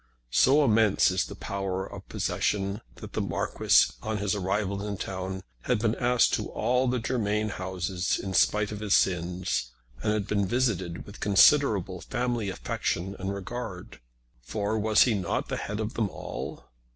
[0.31, 5.43] So immense is the power of possession that the Marquis, on his arrival in town,
[5.65, 9.69] had been asked to all the Germain houses in spite of his sins,
[10.01, 13.99] and had been visited with considerable family affection and regard;
[14.41, 16.71] for was he not the head of them all?